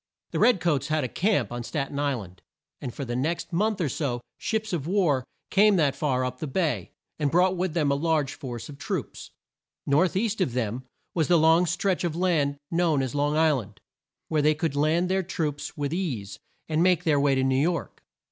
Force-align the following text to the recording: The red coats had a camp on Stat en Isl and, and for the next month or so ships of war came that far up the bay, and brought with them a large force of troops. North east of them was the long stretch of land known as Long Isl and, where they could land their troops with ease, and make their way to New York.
The 0.31 0.39
red 0.39 0.59
coats 0.59 0.87
had 0.87 1.03
a 1.03 1.07
camp 1.07 1.51
on 1.51 1.61
Stat 1.61 1.91
en 1.91 1.97
Isl 1.99 2.23
and, 2.25 2.41
and 2.81 2.91
for 2.91 3.05
the 3.05 3.15
next 3.15 3.53
month 3.53 3.79
or 3.79 3.87
so 3.87 4.19
ships 4.39 4.73
of 4.73 4.87
war 4.87 5.23
came 5.51 5.75
that 5.75 5.95
far 5.95 6.25
up 6.25 6.39
the 6.39 6.47
bay, 6.47 6.89
and 7.19 7.29
brought 7.29 7.55
with 7.55 7.75
them 7.75 7.91
a 7.91 7.93
large 7.93 8.33
force 8.33 8.67
of 8.67 8.79
troops. 8.79 9.29
North 9.85 10.15
east 10.17 10.41
of 10.41 10.53
them 10.53 10.85
was 11.13 11.27
the 11.27 11.37
long 11.37 11.67
stretch 11.67 12.03
of 12.03 12.15
land 12.15 12.57
known 12.71 13.03
as 13.03 13.13
Long 13.13 13.35
Isl 13.35 13.61
and, 13.61 13.79
where 14.27 14.41
they 14.41 14.55
could 14.55 14.75
land 14.75 15.07
their 15.07 15.21
troops 15.21 15.77
with 15.77 15.93
ease, 15.93 16.39
and 16.67 16.81
make 16.81 17.03
their 17.03 17.19
way 17.19 17.35
to 17.35 17.43
New 17.43 17.61
York. 17.61 18.01